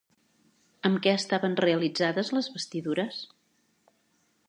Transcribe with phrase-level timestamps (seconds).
[0.89, 3.21] Amb què estaven realitzades les vestidures?